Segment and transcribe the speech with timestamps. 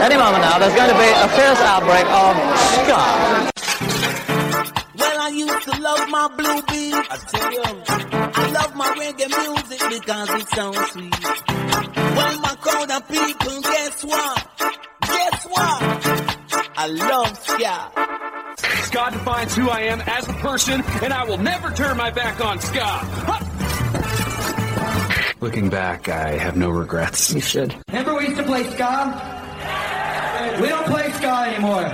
[0.00, 2.36] Any moment now, there's going to be a fierce outbreak of
[2.70, 3.50] ska.
[4.96, 6.94] Well, I used to love my blue beat.
[6.94, 11.24] I tell you, I love my reggae music because it sounds sweet.
[12.16, 14.48] Well, my crowd of people, guess what?
[15.02, 15.82] Guess what?
[16.76, 17.90] I love ska.
[18.84, 22.40] Scott defines who I am as a person, and I will never turn my back
[22.44, 23.04] on Scott.
[25.40, 27.34] Looking back, I have no regrets.
[27.34, 27.74] You should.
[27.88, 29.37] Remember we used to play ska?
[30.60, 31.84] We don't play ska anymore.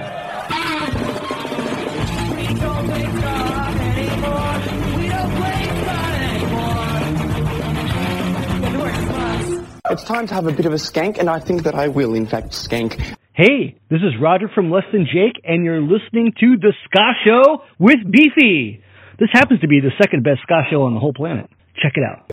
[9.90, 12.14] It's time to have a bit of a skank, and I think that I will,
[12.14, 12.98] in fact, skank.
[13.34, 17.64] Hey, this is Roger from Less Than Jake, and you're listening to The Ska Show
[17.78, 18.82] with Beefy.
[19.18, 21.50] This happens to be the second best ska show on the whole planet.
[21.76, 22.24] Check it out.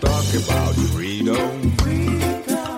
[0.00, 1.72] Talk about freedom.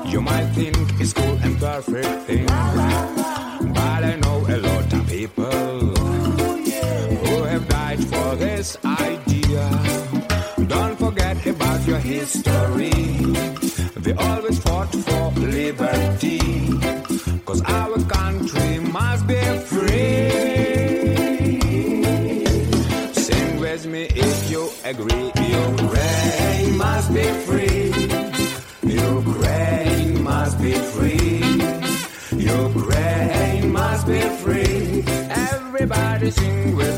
[0.06, 5.94] You might think it's cool and perfect thing, but I know a lot of people
[7.22, 9.64] who have died for this idea.
[10.66, 12.90] Don't forget about your history.
[13.96, 16.40] They always fought for liberty,
[17.44, 20.15] cause our country must be free.
[36.36, 36.95] Sing with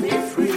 [0.00, 0.53] Be free.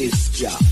[0.00, 0.69] Is Jah.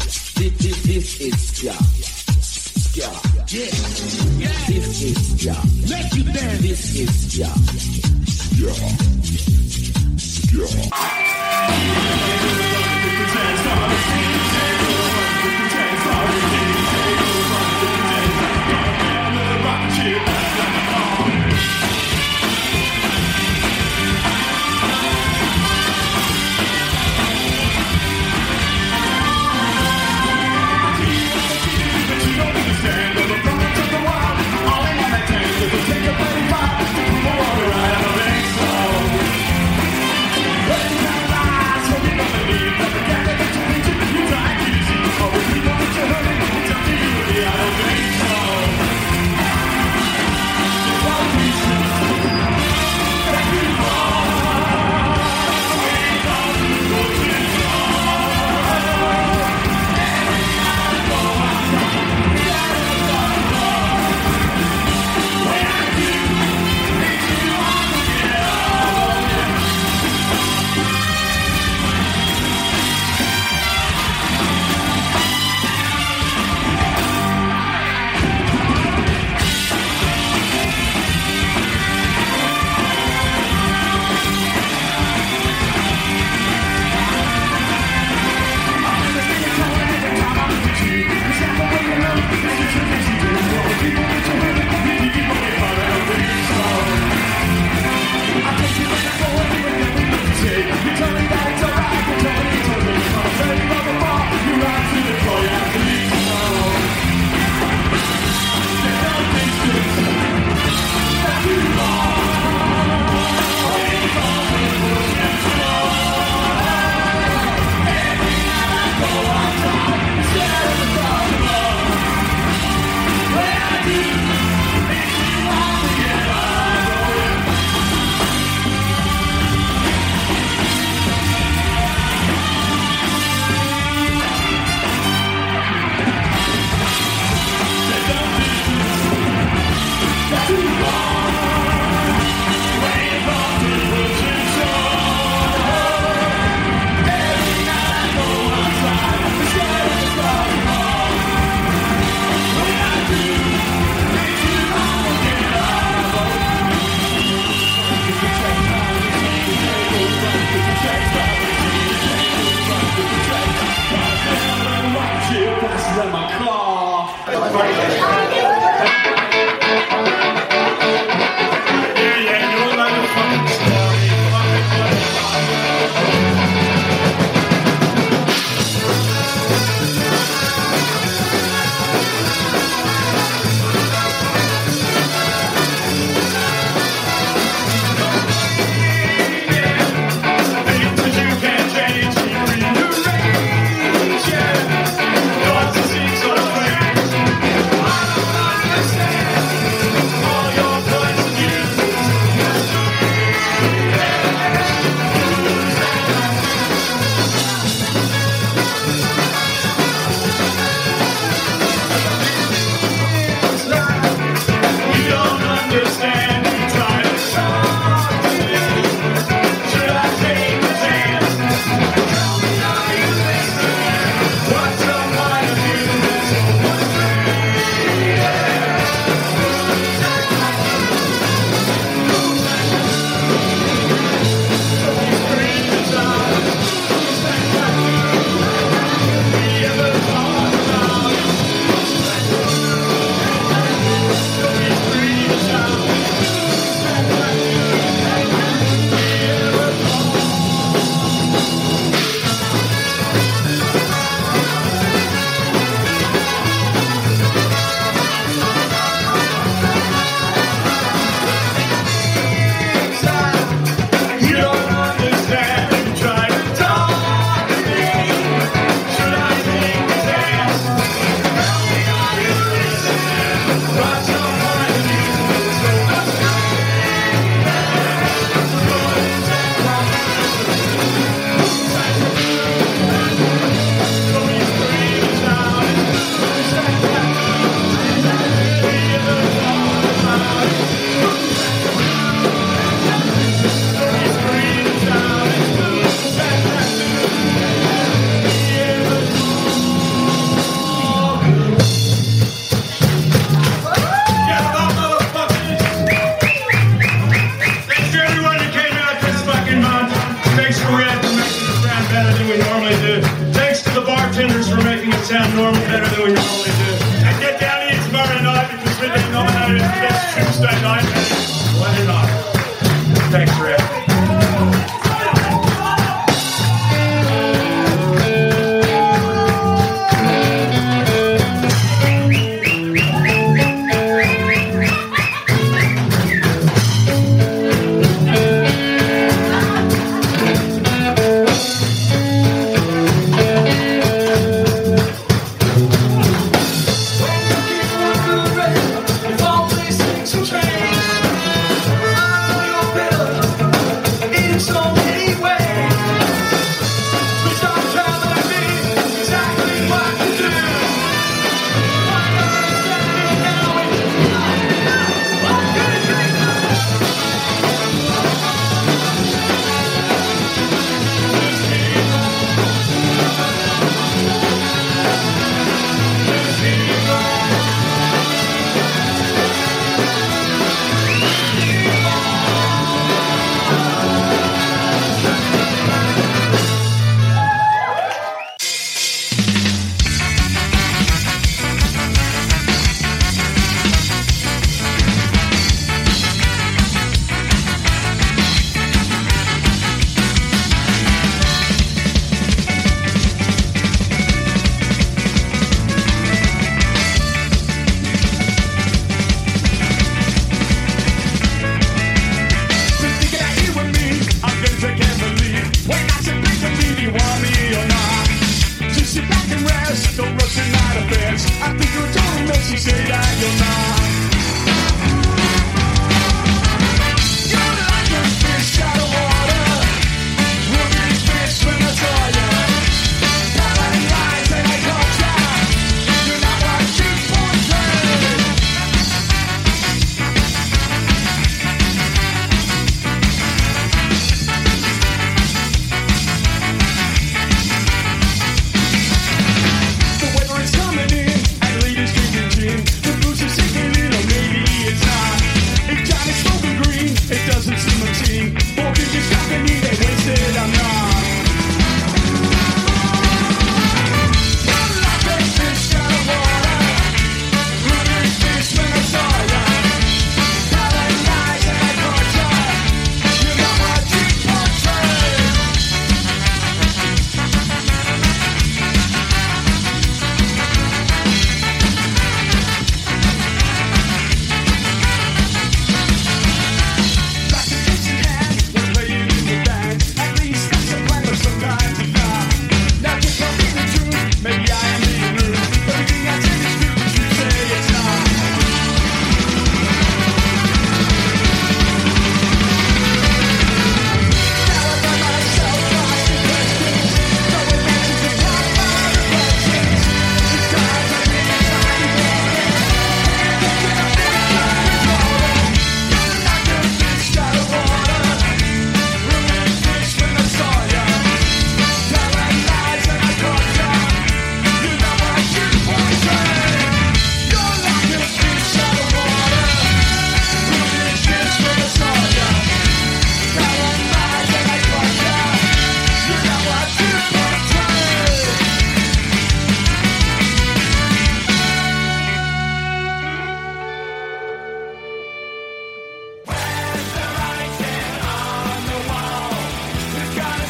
[320.24, 321.37] Tuesday night.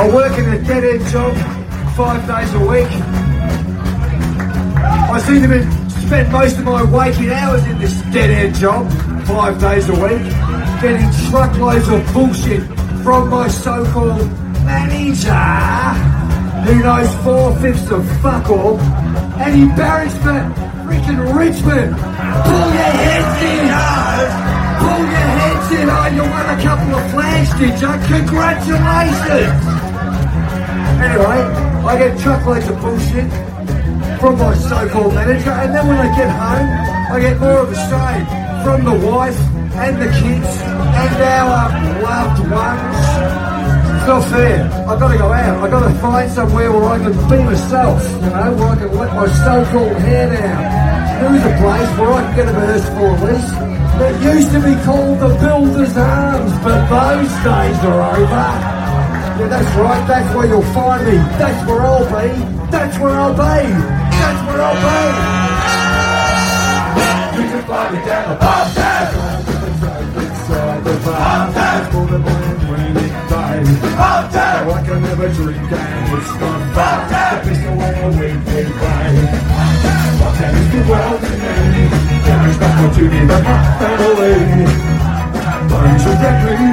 [0.00, 1.36] I work in a dead end job
[1.94, 2.88] five days a week.
[5.12, 5.60] I seem to be,
[6.06, 8.90] spend most of my waking hours in this dead end job
[9.26, 10.24] five days a week,
[10.80, 12.62] getting truckloads of bullshit
[13.04, 14.26] from my so called
[14.64, 15.34] manager,
[16.64, 19.66] who knows four fifths of fuck all, and he
[20.88, 21.94] freaking Richmond.
[21.94, 23.68] Pull your heads in!
[24.80, 27.78] Pull your heads in, oh, you won a couple of flags, did?
[28.08, 29.79] Congratulations!
[31.10, 31.42] Anyway,
[31.90, 33.30] I get truckloads of bullshit
[34.20, 36.70] from my so-called manager, and then when I get home,
[37.10, 38.26] I get more of the same
[38.62, 39.36] from the wife
[39.74, 40.52] and the kids
[41.02, 41.66] and our
[41.98, 43.02] loved ones.
[43.90, 44.62] It's not fair.
[44.86, 45.64] I've got to go out.
[45.64, 48.96] I've got to find somewhere where I can be myself, you know, where I can
[48.96, 51.32] let my so-called hair down.
[51.32, 53.50] There's a place where I can get a merciful release.
[53.98, 58.79] It used to be called the Builder's Arms, but those days are over.
[59.40, 60.06] Yeah, that's right.
[60.06, 61.16] That's where you'll find me.
[61.40, 62.28] That's where I'll be.
[62.70, 63.38] That's where I'll be.
[63.40, 65.00] That's where I'll be.
[67.40, 68.76] You can find me down the pub
[74.72, 75.00] I can
[82.92, 83.38] to the
[83.80, 84.30] family.
[86.00, 86.69] Your deadly away.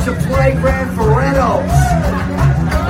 [0.00, 1.74] Adventure playground for adults.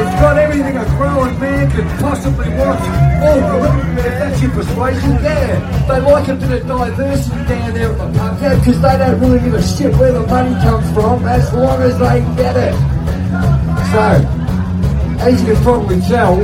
[0.00, 2.80] It's got everything a grown man could possibly want.
[3.22, 5.60] Oh, that's your persuasion, there.
[5.88, 9.20] They like a bit of diversity down there at the pub tab because they don't
[9.20, 12.74] really give a shit where the money comes from as long as they get it.
[13.92, 14.06] So,
[15.20, 16.40] as you can probably tell,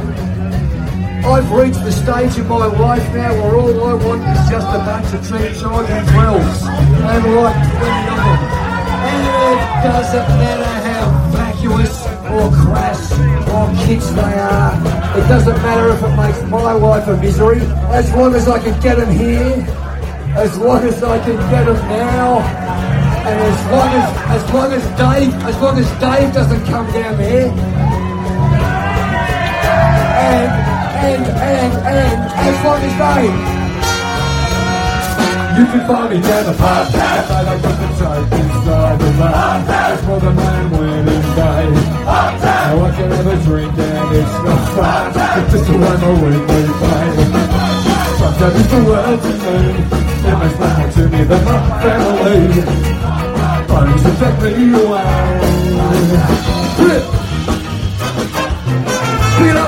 [1.26, 4.78] I've reached the stage in my life now where all I want is just a
[4.78, 6.62] bunch of cheap Chinese drills.
[6.66, 8.55] And like 20 of them.
[9.86, 13.12] Doesn't matter how vacuous or crass
[13.54, 14.74] or kids they are.
[15.16, 17.60] It doesn't matter if it makes my life a misery.
[17.94, 19.64] As long as I can get them here,
[20.36, 24.84] as long as I can get them now, and as long as, as long as
[24.98, 27.48] Dave, as long as Dave doesn't come down there,
[30.26, 30.50] and
[31.06, 33.55] and, and, and, as long as they.
[35.56, 36.94] You can find me down the path.
[36.94, 39.64] I like the type inside the bar.
[39.64, 41.70] That's for the man winning day.
[42.04, 45.16] Now I can have a drink and it's not fun.
[45.16, 47.08] It's just a more week we play.
[48.20, 49.56] Sometimes it's the world to me.
[50.28, 52.40] It makes more to me than my family.
[53.66, 55.40] Funnies affect me away.
[56.76, 57.04] Flip.
[59.38, 59.65] Pick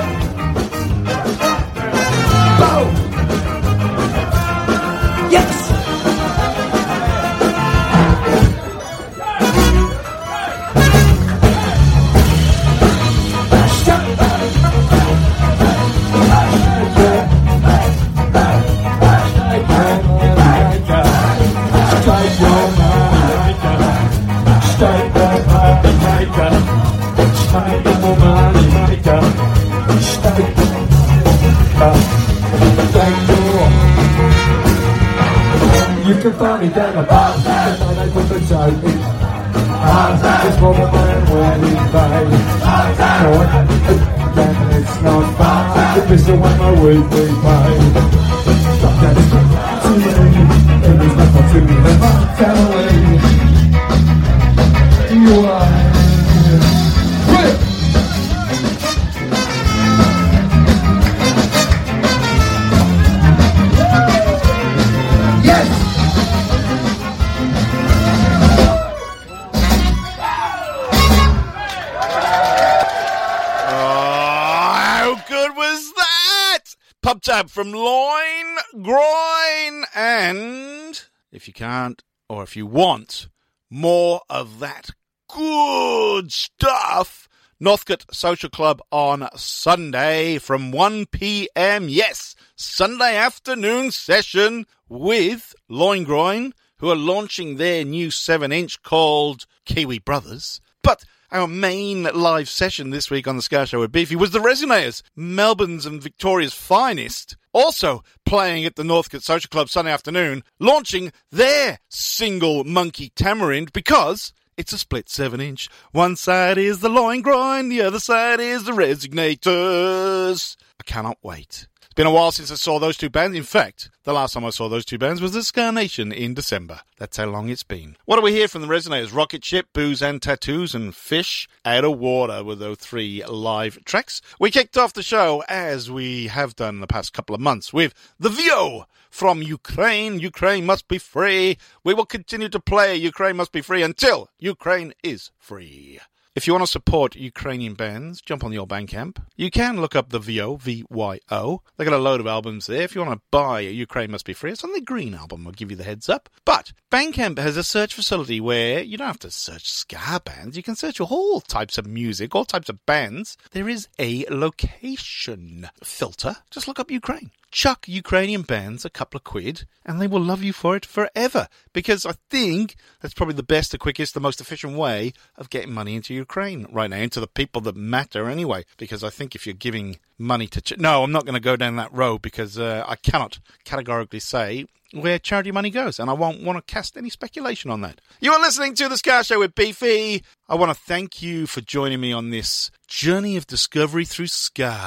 [81.48, 83.28] you can't, or if you want
[83.70, 84.90] more of that
[85.28, 91.88] good stuff, Northcote Social Club on Sunday from 1 p.m.
[91.88, 99.46] Yes, Sunday afternoon session with Loin Groin, who are launching their new 7 inch called
[99.64, 100.60] Kiwi Brothers.
[100.82, 104.38] But our main live session this week on the Ska Show with Beefy was the
[104.38, 111.12] Resignators, Melbourne's and Victoria's finest, also playing at the Northcote Social Club Sunday afternoon, launching
[111.30, 115.68] their single Monkey Tamarind because it's a split 7 inch.
[115.92, 120.56] One side is the Loin Groin, the other side is the Resignators.
[120.80, 121.68] I cannot wait.
[121.98, 123.36] Been a while since I saw those two bands.
[123.36, 126.32] In fact, the last time I saw those two bands was the Ska Nation in
[126.32, 126.82] December.
[126.96, 127.96] That's how long it's been.
[128.04, 129.12] What do we hear from the Resignators?
[129.12, 134.22] Rocket Ship, Booze and Tattoos, and Fish Out of Water were those three live tracks.
[134.38, 137.94] We kicked off the show, as we have done the past couple of months, with
[138.20, 140.20] The Vyo from Ukraine.
[140.20, 141.58] Ukraine must be free.
[141.82, 145.98] We will continue to play Ukraine must be free until Ukraine is free.
[146.38, 149.20] If you want to support Ukrainian bands, jump on old Bandcamp.
[149.34, 151.62] You can look up the Vyo, V-Y-O.
[151.76, 152.82] They got a load of albums there.
[152.82, 155.44] If you want to buy Ukraine Must Be Free, it's on the Green album.
[155.44, 156.28] I'll give you the heads up.
[156.44, 160.56] But Bandcamp has a search facility where you don't have to search ska bands.
[160.56, 163.36] You can search all types of music, all types of bands.
[163.50, 166.36] There is a location filter.
[166.52, 167.32] Just look up Ukraine.
[167.50, 171.48] Chuck Ukrainian bands a couple of quid and they will love you for it forever.
[171.72, 175.72] Because I think that's probably the best, the quickest, the most efficient way of getting
[175.72, 178.64] money into Ukraine right now, into the people that matter anyway.
[178.76, 180.60] Because I think if you're giving money to.
[180.60, 184.20] Ch- no, I'm not going to go down that road because uh, I cannot categorically
[184.20, 188.00] say where charity money goes, and I won't want to cast any speculation on that.
[188.20, 190.24] You are listening to The Ska Show with Beefy.
[190.48, 194.78] I want to thank you for joining me on this journey of discovery through Ska.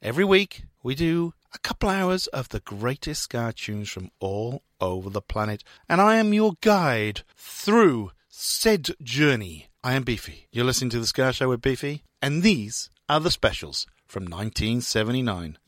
[0.00, 5.08] Every week, we do a couple hours of the greatest Ska tunes from all over
[5.08, 9.68] the planet, and I am your guide through said journey.
[9.82, 10.48] I am Beefy.
[10.50, 15.58] You're listening to The Ska Show with Beefy, and these are the specials from 1979.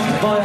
[0.00, 0.39] Christmas.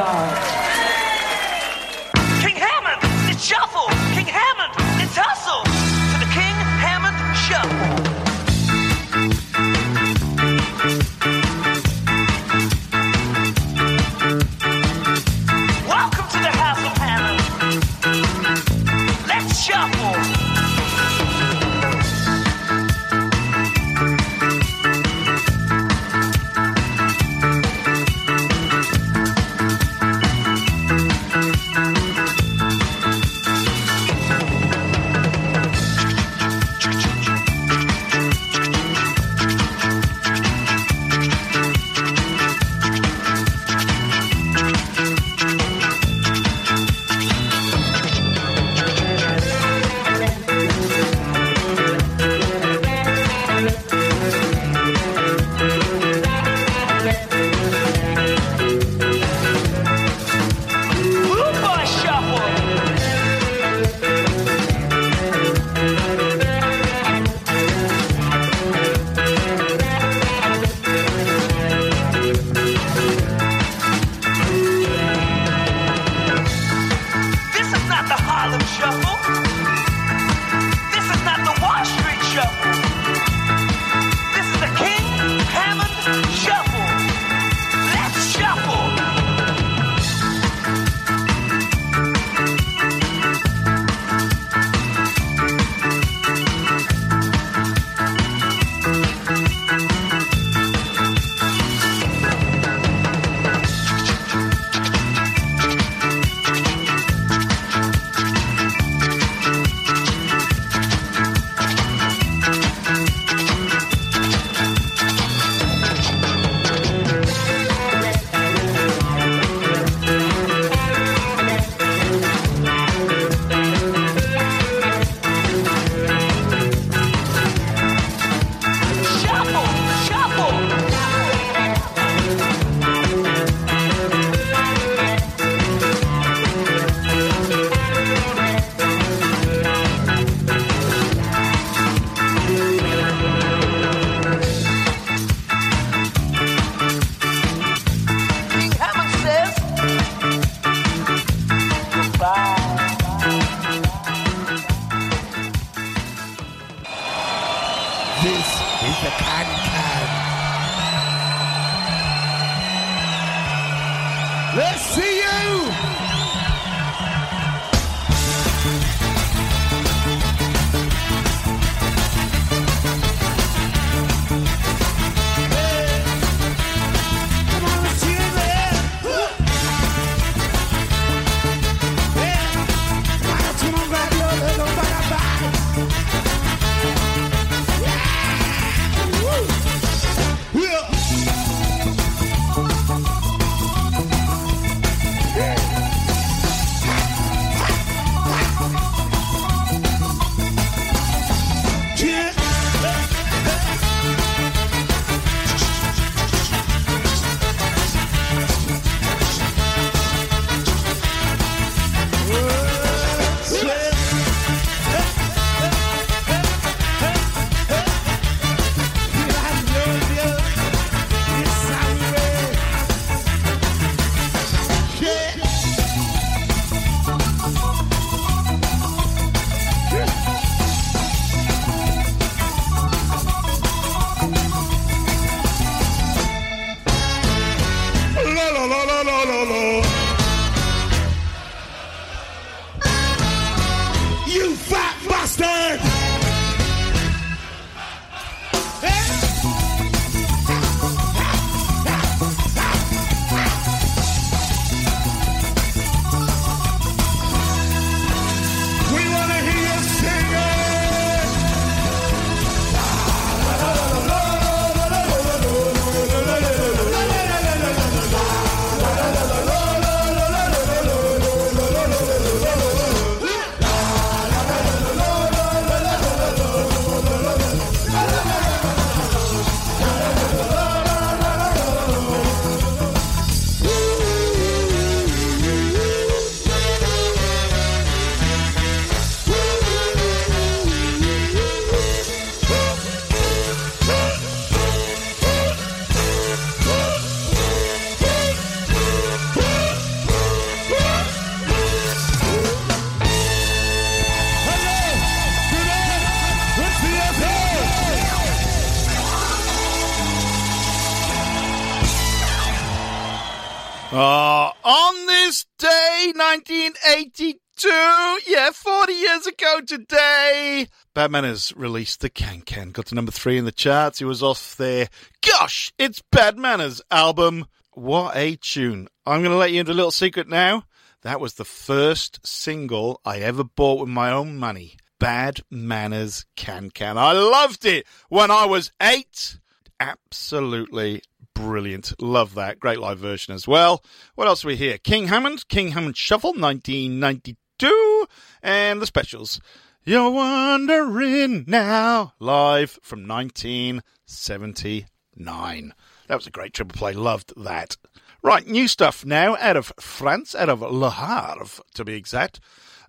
[321.06, 322.72] Bad Manners released the Can Can.
[322.72, 324.00] Got to number three in the charts.
[324.00, 324.89] He was off there.
[325.22, 327.46] Gosh, it's Bad Manners album.
[327.74, 328.88] What a tune.
[329.06, 330.63] I'm going to let you into a little secret now.
[331.04, 334.78] That was the first single I ever bought with my own money.
[335.00, 336.98] Bad Manners Can Can.
[336.98, 339.38] I loved it when I was eight.
[339.80, 341.04] Absolutely
[341.36, 342.02] brilliant.
[342.02, 342.60] Love that.
[342.60, 343.84] Great live version as well.
[344.15, 344.80] What else we here?
[344.80, 348.08] King Hammond, King Hammond Shuffle, 1992,
[348.41, 349.39] and the specials.
[349.88, 355.74] You're wondering now, live from 1979.
[356.08, 356.93] That was a great triple play.
[356.93, 357.78] Loved that.
[358.24, 362.39] Right, new stuff now out of France, out of Le Havre, to be exact.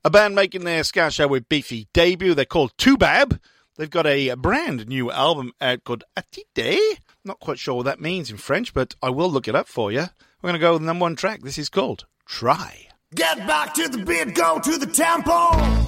[0.07, 2.33] A band making their ska show with Beefy debut.
[2.33, 3.41] They're called Toobab.
[3.77, 6.79] They've got a brand new album out called Atite.
[7.27, 9.93] Not quite sure what that means in French, but I will look it up for
[9.93, 10.07] you.
[10.41, 11.43] We're going to go with the number one track.
[11.43, 12.89] This is called Try.
[13.15, 15.86] Get back to the beat, go to the tempo.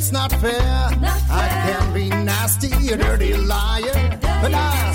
[0.00, 0.88] It's not fair.
[1.30, 4.89] I can be nasty, a dirty liar, but I I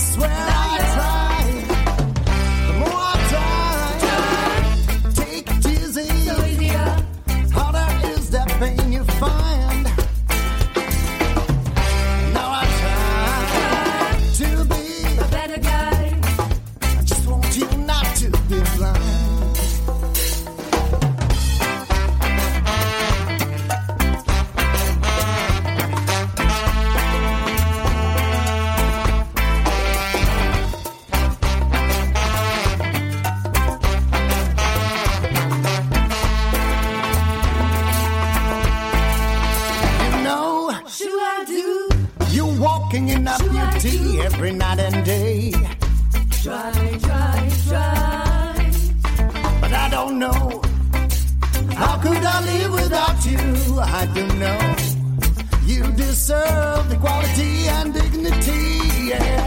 [44.25, 45.51] every night and day.
[46.41, 48.71] Try, try, try.
[49.61, 50.61] But I don't know.
[51.75, 53.79] How could I live without you?
[53.79, 54.75] I don't know.
[55.65, 59.44] You deserve equality and dignity, yeah.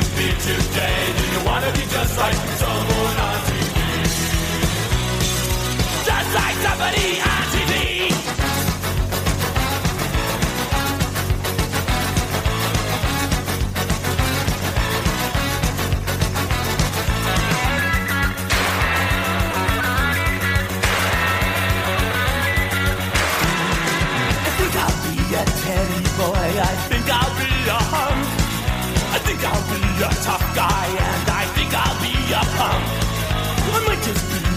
[0.00, 1.14] To be today?
[1.16, 2.73] Do you want to be just like someone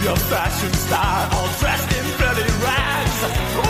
[0.08, 3.18] a fashion star, all dressed in pretty rags.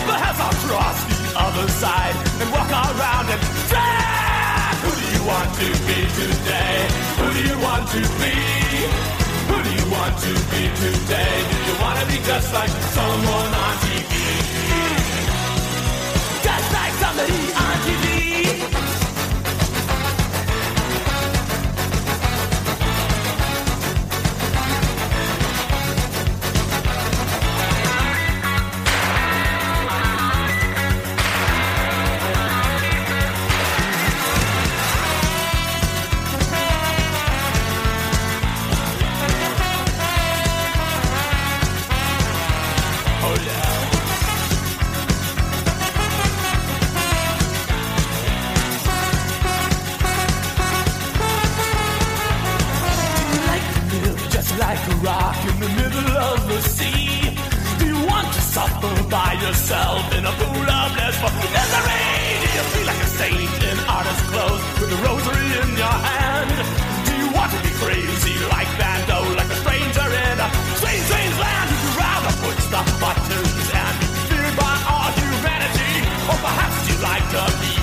[0.06, 4.74] Perhaps I'll cross the other side and walk around and drag.
[4.86, 6.78] Who do you want to be today?
[7.18, 8.34] Who do you want to be?
[9.50, 11.34] Who do you want to be today?
[11.50, 14.12] Do you want to be just like someone on TV?
[16.46, 18.17] Just like somebody on TV.
[55.02, 57.36] Rock in the middle of the sea.
[57.78, 62.06] Do you want to suffer by yourself in a pool of bliss for misery?
[62.42, 66.50] Do you feel like a saint in artist clothes with a rosary in your hand?
[67.06, 71.04] Do you want to be crazy like Van Gogh, like a stranger in a strange,
[71.06, 71.66] strange land?
[71.70, 75.94] Would you rather push the buttons and be feared by all humanity?
[76.26, 77.77] Or perhaps you like to be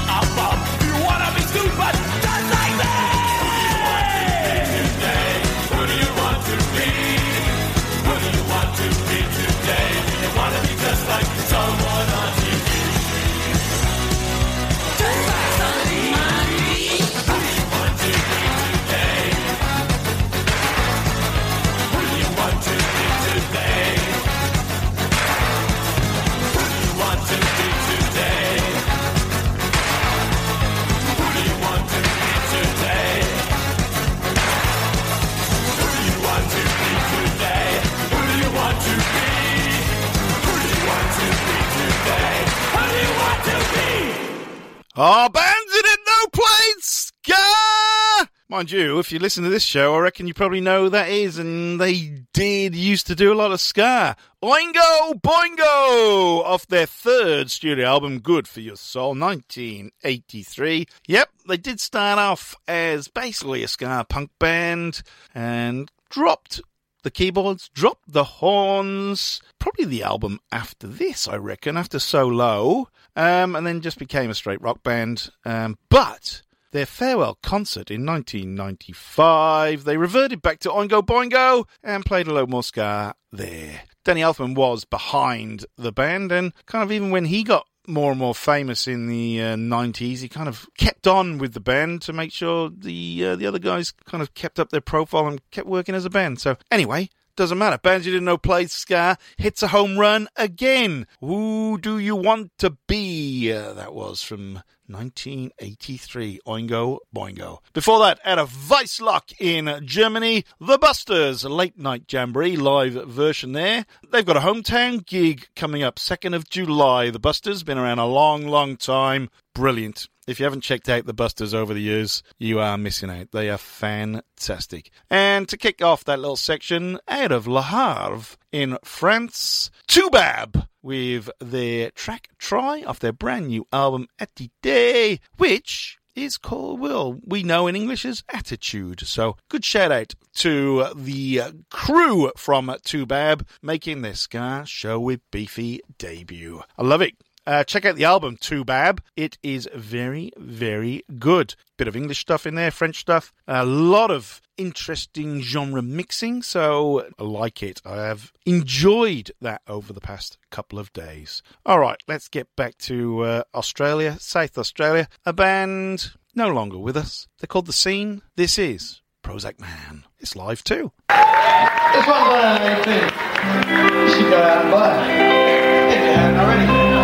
[44.97, 48.29] Oh, bands in it, no plates, ska!
[48.47, 51.09] Mind you, if you listen to this show, I reckon you probably know who that
[51.09, 54.15] is, and they did used to do a lot of ska.
[54.41, 56.45] Oingo Boingo!
[56.45, 60.87] Off their third studio album, Good for Your Soul, 1983.
[61.07, 65.01] Yep, they did start off as basically a ska punk band,
[65.33, 66.61] and dropped
[67.03, 69.41] the keyboards, dropped the horns.
[69.59, 74.29] Probably the album after this, I reckon, after So Low, um, and then just became
[74.29, 75.29] a straight rock band.
[75.45, 76.41] Um, but
[76.71, 82.49] their farewell concert in 1995, they reverted back to Oingo Boingo and played a lot
[82.49, 83.81] more ska there.
[84.03, 88.19] Danny Elfman was behind the band, and kind of even when he got more and
[88.19, 90.19] more famous in the uh, 90s.
[90.19, 93.59] He kind of kept on with the band to make sure the uh, the other
[93.59, 96.39] guys kind of kept up their profile and kept working as a band.
[96.39, 97.77] So anyway, doesn't matter.
[97.77, 101.07] Bands you didn't know played ska hits a home run again.
[101.19, 103.51] Who do you want to be?
[103.51, 106.39] Uh, that was from 1983.
[106.47, 107.59] Oingo Boingo.
[107.73, 113.85] Before that, at a Wiesloch in Germany, The Busters, late night jamboree live version there.
[114.11, 117.09] They've got a hometown gig coming up 2nd of July.
[117.09, 119.29] The Busters, been around a long, long time.
[119.53, 120.07] Brilliant.
[120.27, 123.31] If you haven't checked out the Busters over the years, you are missing out.
[123.31, 124.89] They are fantastic.
[125.09, 131.31] And to kick off that little section, out of Le Havre in France, Toobab with
[131.39, 137.67] their track Try off their brand new album Attitude, which is called, well, we know
[137.67, 139.01] in English as Attitude.
[139.01, 145.81] So good shout out to the crew from Toobab making this Ska Show with Beefy
[145.97, 146.61] debut.
[146.77, 147.15] I love it.
[147.47, 148.99] Uh, check out the album Toobab.
[149.15, 151.55] It is very, very good.
[151.77, 156.41] Bit of English stuff in there, French stuff, a lot of interesting genre mixing.
[156.41, 157.81] So I like it.
[157.85, 161.43] I have enjoyed that over the past couple of days.
[161.65, 165.07] All right, let's get back to uh, Australia, South Australia.
[165.25, 167.27] A band no longer with us.
[167.39, 168.21] They're called The Seen.
[168.35, 170.05] This is Prozac Man.
[170.19, 170.91] It's live too.
[171.09, 175.11] One's one I think you should go out and buy.
[175.11, 176.94] If you haven't already.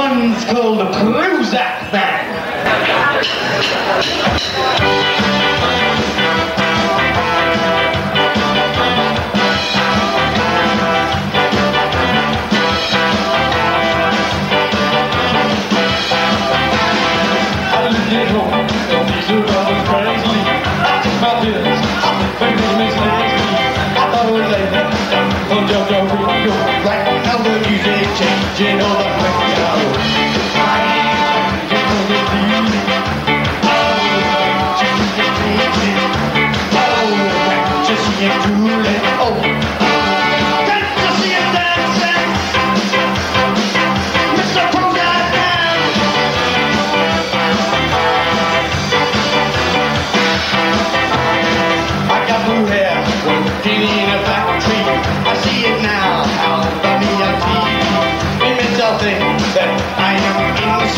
[0.00, 2.30] One's called the Prozac Band.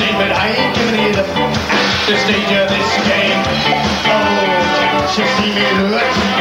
[0.00, 3.42] Am but I ain't giving up at the stage of this game.
[4.08, 4.40] Oh,
[4.78, 6.31] can't you see me looking?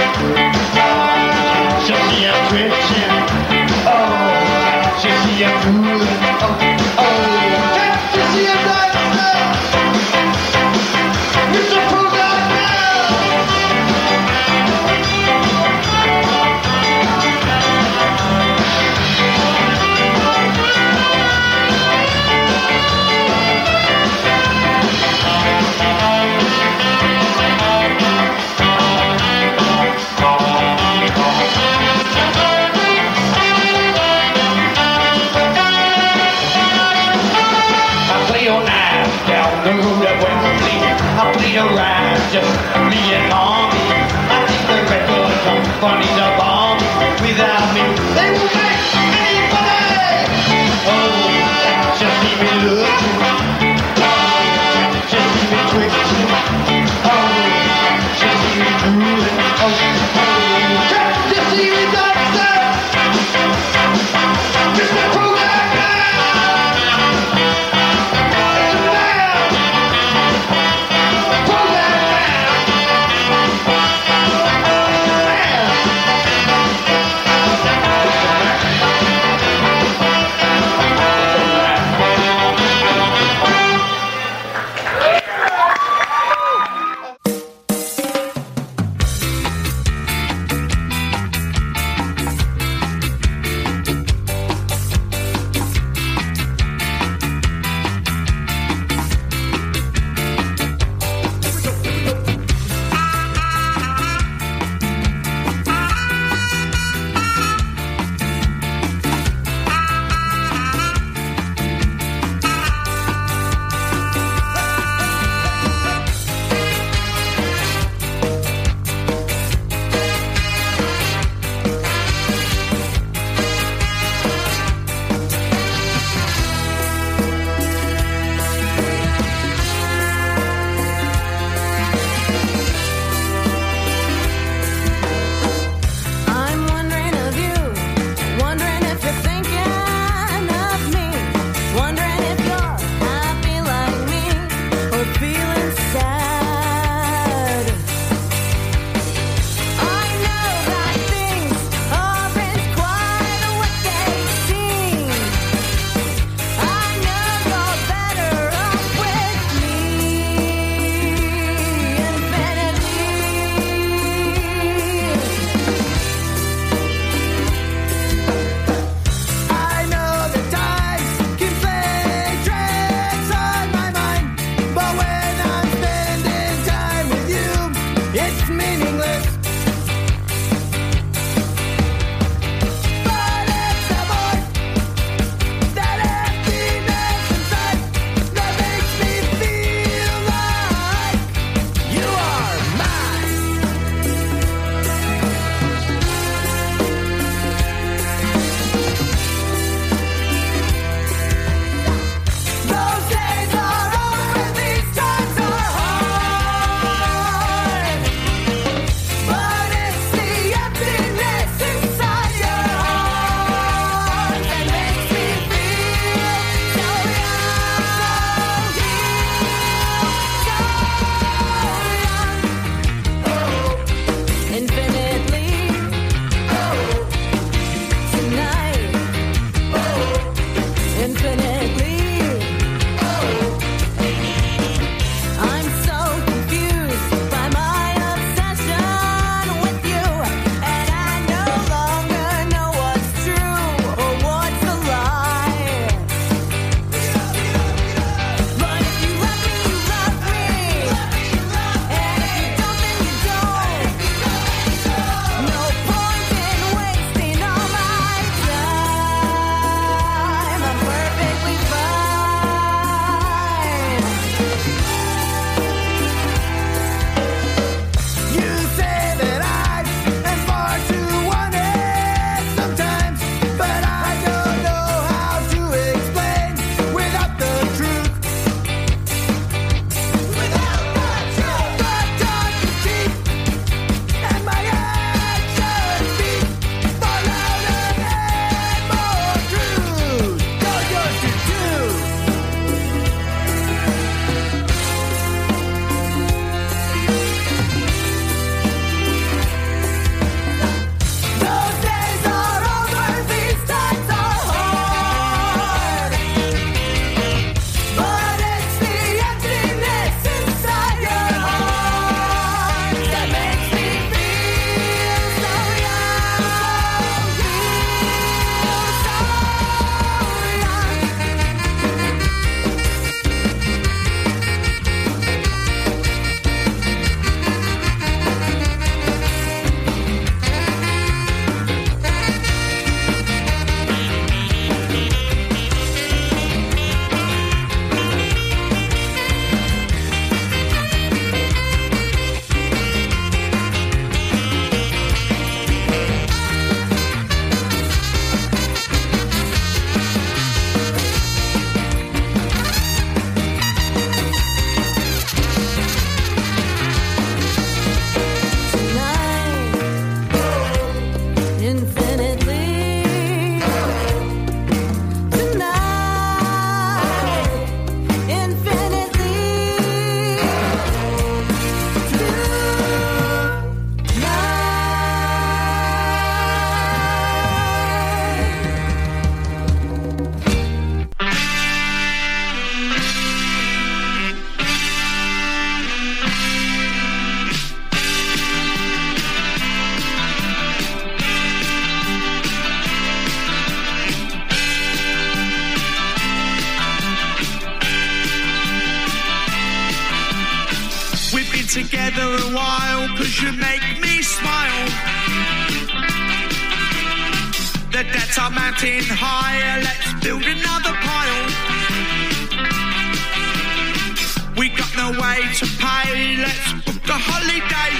[415.31, 417.93] Way to pay, let's book a holiday.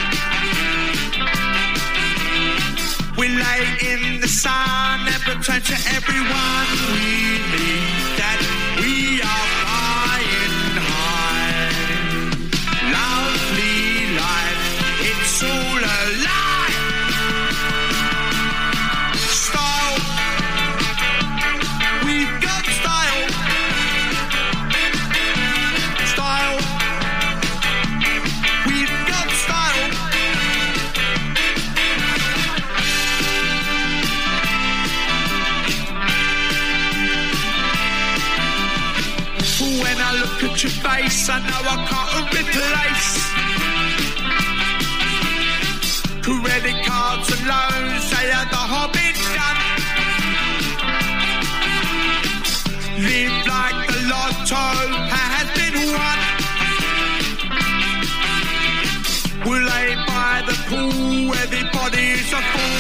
[3.18, 7.91] We lay in the sun and pretend to everyone we meet
[42.82, 43.30] replace.
[46.22, 49.62] Credit cards and loans, they are the hobbit done.
[53.08, 54.66] Live like the lotto
[55.16, 56.20] has been won.
[59.46, 62.71] We'll lay by the pool, where everybody's a fool,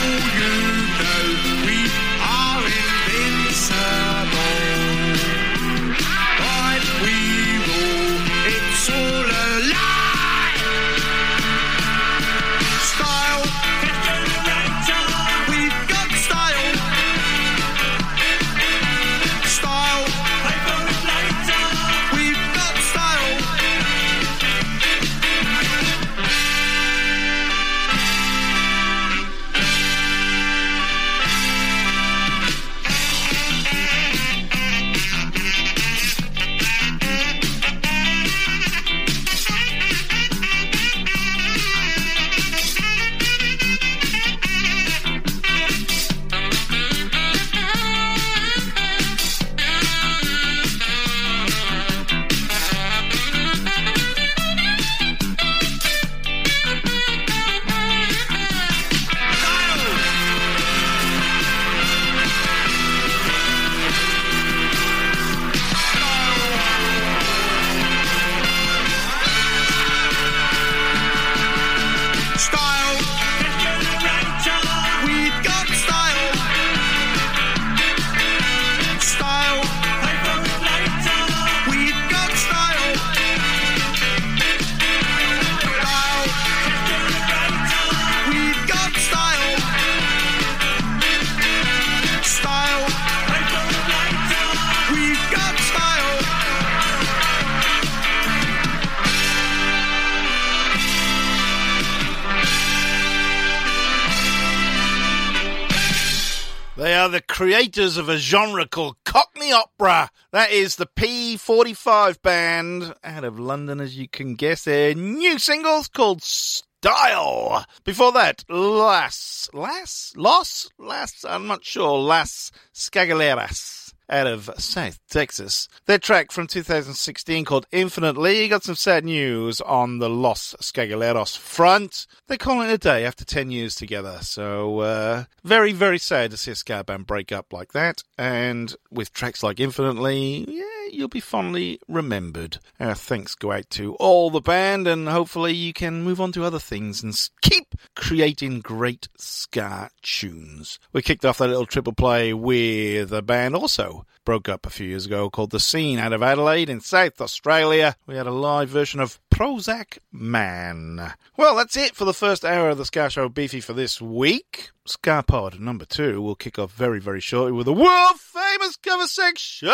[107.72, 110.09] creators of a genre called Cockney Opera.
[110.34, 114.65] That is the P45 band out of London, as you can guess.
[114.65, 117.65] Their new single's called Style.
[117.86, 123.81] Before that, Las, Las, Los, Las, I'm not sure, Las Scagaleras
[124.12, 125.68] out of South Texas.
[125.86, 132.05] Their track from 2016 called Infinitely got some sad news on the Los Skagaleros front.
[132.28, 134.20] They're calling it a day after 10 years together.
[134.22, 138.03] So, uh, very, very sad to see a ska band break up like that.
[138.18, 142.59] And with tracks like Infinitely, yeah, you'll be fondly remembered.
[142.80, 146.43] Our thanks go out to all the band, and hopefully you can move on to
[146.43, 150.80] other things and keep creating great ska tunes.
[150.93, 154.69] We kicked off that little triple play with a band also do broke up a
[154.69, 157.95] few years ago called The Seen out of Adelaide in South Australia.
[158.05, 161.13] We had a live version of Prozac Man.
[161.38, 164.69] Well, that's it for the first hour of the Ska Show Beefy for this week.
[164.86, 169.07] Ska Pod number two will kick off very, very shortly with a world famous cover
[169.07, 169.69] section.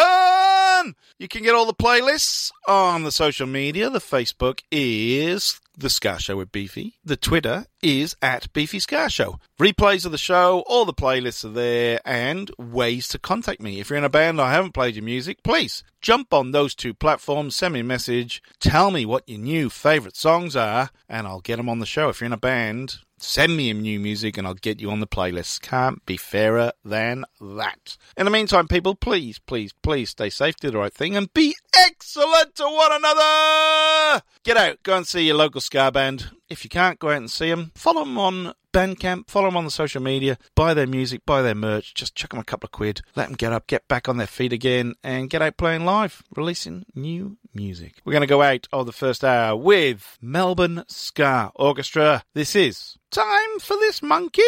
[1.17, 3.89] You can get all the playlists on the social media.
[3.89, 6.95] The Facebook is The Ska Show with Beefy.
[7.05, 9.39] The Twitter is at Beefy Ska Show.
[9.59, 13.79] Replays of the show, all the playlists are there, and ways to contact me.
[13.79, 16.93] If you're in a band I haven't played your music, please jump on those two
[16.93, 21.41] platforms, send me a message, tell me what your new favourite songs are, and I'll
[21.41, 22.09] get them on the show.
[22.09, 25.07] If you're in a band, Send me new music and I'll get you on the
[25.07, 25.61] playlist.
[25.61, 27.97] Can't be fairer than that.
[28.15, 31.55] In the meantime, people, please, please, please stay safe, do the right thing, and be
[31.75, 34.21] excellent to one another.
[34.43, 36.29] Get out, go and see your local ska band.
[36.47, 39.65] If you can't go out and see them, follow them on Bandcamp, follow them on
[39.65, 42.71] the social media, buy their music, buy their merch, just chuck them a couple of
[42.71, 45.83] quid, let them get up, get back on their feet again, and get out playing
[45.83, 47.95] live, releasing new music.
[48.05, 52.23] We're going to go out of the first hour with Melbourne Ska Orchestra.
[52.35, 54.43] This is Time for This Monkey.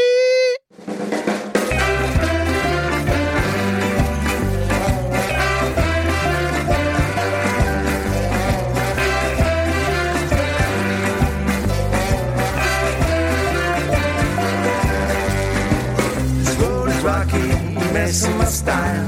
[18.09, 19.05] Messing my style.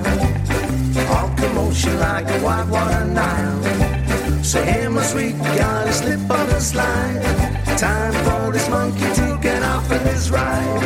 [1.14, 4.44] All commotion like a white water Nile.
[4.44, 7.22] So hey, my sweet, gotta slip on the slide.
[7.80, 10.84] Time for this monkey to get off of this ride.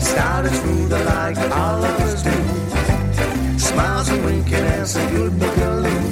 [0.00, 2.38] Started smooth like all of us do.
[3.56, 6.10] Smiles and winking as a good boogaloo.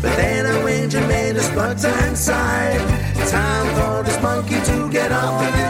[0.00, 2.80] But then a wind and made us butter inside.
[3.28, 5.63] Time for this monkey to get off of this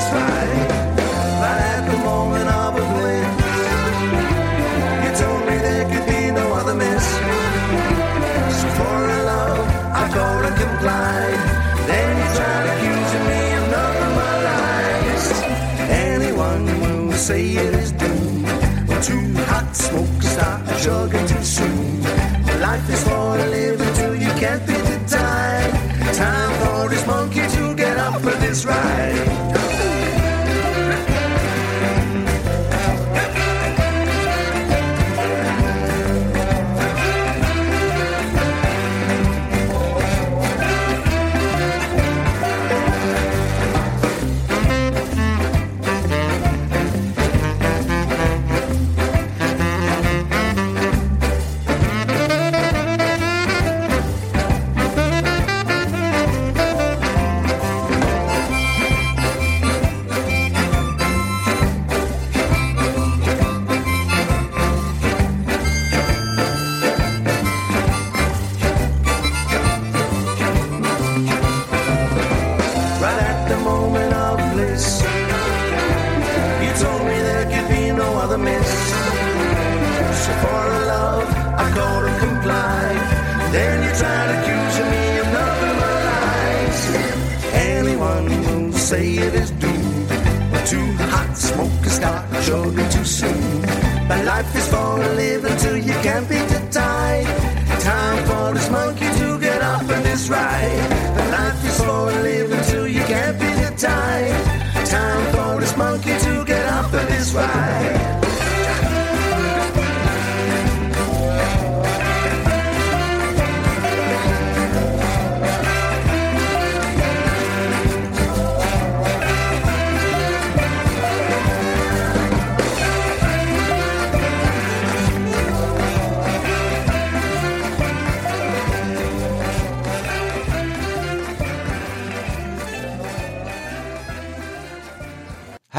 [17.24, 18.46] say it is doomed.
[18.86, 22.02] When too hot smoke start chugging too soon.
[22.60, 25.72] Life is for the living till you can't be denied.
[26.14, 29.53] Time for this monkey to get up for this ride.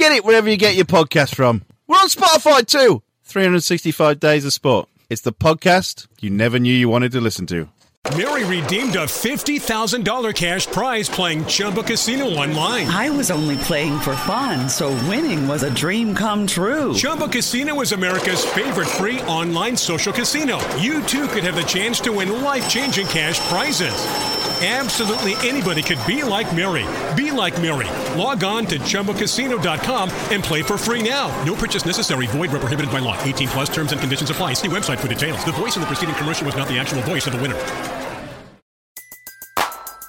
[0.00, 1.62] Get it wherever you get your podcast from.
[1.86, 3.02] We're on Spotify too.
[3.24, 4.88] 365 Days of Sport.
[5.10, 7.68] It's the podcast you never knew you wanted to listen to.
[8.16, 12.86] Mary redeemed a $50,000 cash prize playing Chumba Casino online.
[12.86, 16.94] I was only playing for fun, so winning was a dream come true.
[16.94, 20.56] Chumba Casino is America's favorite free online social casino.
[20.76, 24.49] You too could have the chance to win life changing cash prizes.
[24.62, 26.84] Absolutely anybody could be like Mary.
[27.16, 27.88] Be like Mary.
[28.14, 31.28] Log on to ChumbaCasino.com and play for free now.
[31.44, 32.26] No purchase necessary.
[32.26, 33.18] Void where prohibited by law.
[33.22, 34.52] 18 plus terms and conditions apply.
[34.52, 35.42] See website for details.
[35.46, 37.56] The voice in the preceding commercial was not the actual voice of the winner.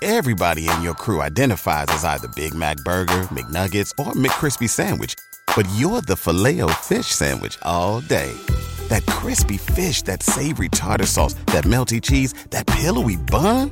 [0.02, 5.16] Everybody in your crew identifies as either Big Mac Burger, McNuggets, or McCrispy Sandwich.
[5.56, 8.34] But you're the filet fish Sandwich all day.
[8.89, 13.72] That crispy fish, that savory tartar sauce, that melty cheese, that pillowy bun.